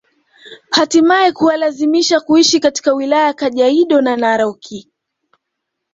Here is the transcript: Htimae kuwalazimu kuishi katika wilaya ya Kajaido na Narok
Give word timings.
Htimae 0.71 1.31
kuwalazimu 1.31 2.11
kuishi 2.25 2.59
katika 2.59 2.93
wilaya 2.93 3.25
ya 3.25 3.33
Kajaido 3.33 4.01
na 4.01 4.17
Narok 4.17 4.63